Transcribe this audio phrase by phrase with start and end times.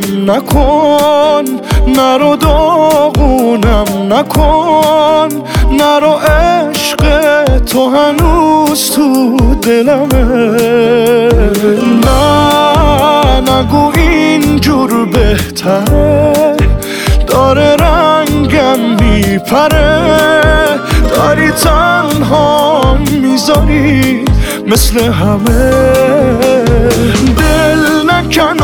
[0.00, 1.44] دیوونم نکن
[1.86, 5.28] نرو داغونم نکن.
[5.72, 7.02] نرو عشق
[7.64, 10.48] تو هنوز تو دلمه.
[12.04, 16.56] نه نگو اینجور بهتره.
[17.26, 20.00] داره رنگم میپره.
[21.16, 24.24] داری تنها می‌ذاری
[24.66, 26.06] مثل همه.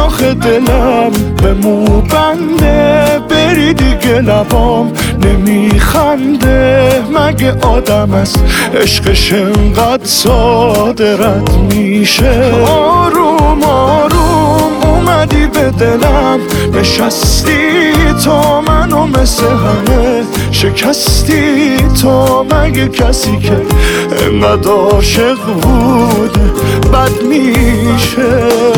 [0.04, 1.10] آخه دلم
[1.42, 4.92] به مو بنده بری دیگه لبام
[5.24, 6.82] نمیخنده.
[7.14, 8.44] مگه آدم است
[8.82, 16.40] عشقش انقدر ساده رد میشه؟ آروم آروم اومدی به دلم.
[16.74, 17.92] نشستی
[18.24, 23.56] تو منو مثل همه شکستی تو مگه کسی که
[24.26, 26.38] انقدر عاشق بود
[26.92, 28.71] بد میشه.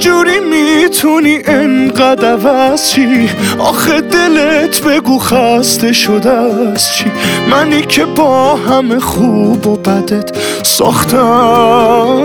[0.00, 7.04] چجوری می‌تونی انقدر عوض چی آخه دلت بگو خسته شده از چی؟
[7.50, 10.30] منی که با همه خوب و بدت
[10.62, 12.20] ساختم.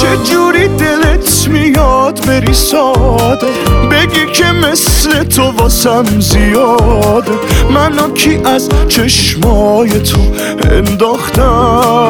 [0.00, 3.46] چجوری دلت میاد بری ساده؟
[3.90, 7.32] بگی که مثل تو واسم زیاده.
[7.74, 10.20] منو کی از چشمای تو
[10.70, 12.09] انداختم؟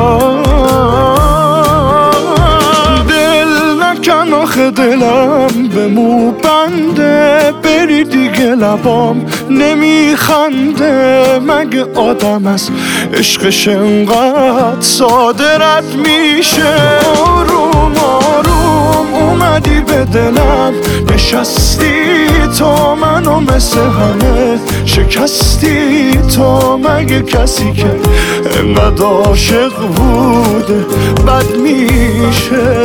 [4.70, 11.38] دلم به مو بنده بری دیگه لبام نمیخنده.
[11.38, 12.70] مگه آدم از
[13.14, 16.74] عشقش انقدر صادرت میشه؟
[17.26, 20.72] آروم آروم اومدی به دلم.
[21.14, 21.90] نشستی
[22.58, 24.58] تو منو مثل همه.
[24.84, 27.90] شکستی تو مگه کسی که
[28.60, 30.86] انقدر عاشق بوده
[31.26, 32.82] بد میشه.